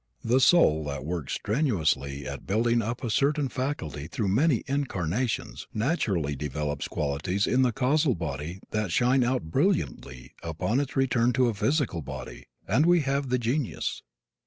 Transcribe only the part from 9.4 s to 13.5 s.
brilliantly upon its return to a physical body and we have the